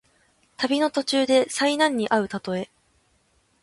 [0.57, 2.71] 旅の途中で災難にあうたとえ。